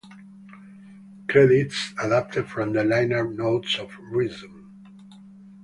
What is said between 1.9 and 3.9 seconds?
adapted from the liner notes